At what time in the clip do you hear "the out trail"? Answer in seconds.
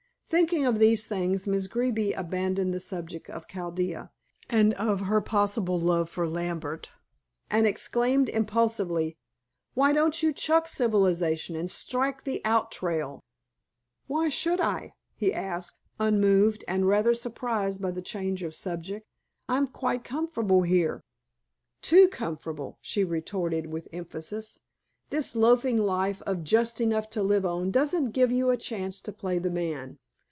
12.23-13.19